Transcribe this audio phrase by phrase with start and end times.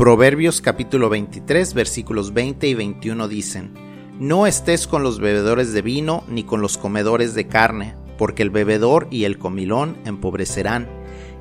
[0.00, 3.74] Proverbios capítulo 23 versículos 20 y 21 dicen,
[4.18, 8.48] No estés con los bebedores de vino ni con los comedores de carne, porque el
[8.48, 10.88] bebedor y el comilón empobrecerán,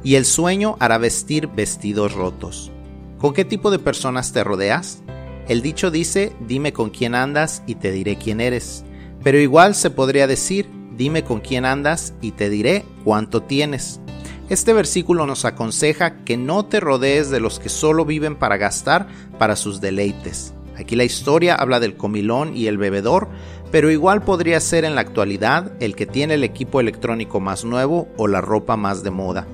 [0.03, 2.69] y el sueño hará vestir vestidos rotos.
[3.17, 5.03] ¿Con qué tipo de personas te rodeas?
[5.47, 8.83] El dicho dice, dime con quién andas y te diré quién eres.
[9.23, 14.01] Pero igual se podría decir, dime con quién andas y te diré cuánto tienes.
[14.49, 19.07] Este versículo nos aconseja que no te rodees de los que solo viven para gastar
[19.37, 20.55] para sus deleites.
[20.75, 23.27] Aquí la historia habla del comilón y el bebedor,
[23.71, 28.07] pero igual podría ser en la actualidad el que tiene el equipo electrónico más nuevo
[28.17, 29.45] o la ropa más de moda.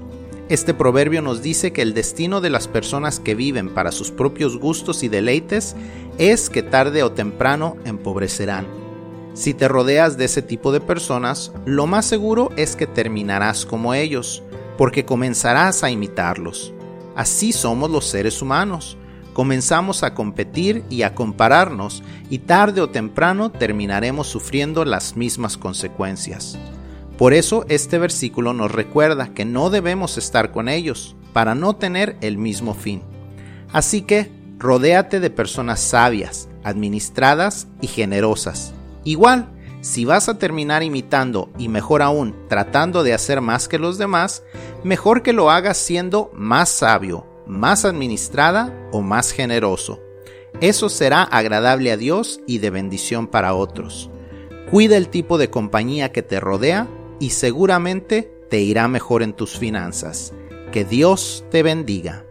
[0.47, 4.57] Este proverbio nos dice que el destino de las personas que viven para sus propios
[4.59, 5.75] gustos y deleites
[6.19, 8.67] es que tarde o temprano empobrecerán.
[9.33, 13.93] Si te rodeas de ese tipo de personas, lo más seguro es que terminarás como
[13.93, 14.43] ellos,
[14.77, 16.73] porque comenzarás a imitarlos.
[17.15, 18.97] Así somos los seres humanos.
[19.33, 26.57] Comenzamos a competir y a compararnos y tarde o temprano terminaremos sufriendo las mismas consecuencias.
[27.17, 32.17] Por eso este versículo nos recuerda que no debemos estar con ellos para no tener
[32.21, 33.01] el mismo fin.
[33.71, 38.73] Así que rodéate de personas sabias, administradas y generosas.
[39.03, 39.49] Igual,
[39.85, 44.41] si vas a terminar imitando y mejor aún tratando de hacer más que los demás,
[44.83, 50.01] mejor que lo hagas siendo más sabio, más administrada o más generoso.
[50.59, 54.09] Eso será agradable a Dios y de bendición para otros.
[54.71, 56.87] Cuida el tipo de compañía que te rodea
[57.19, 60.33] y seguramente te irá mejor en tus finanzas.
[60.71, 62.25] Que Dios te bendiga.